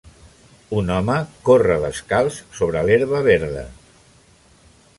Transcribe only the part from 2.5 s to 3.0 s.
sobre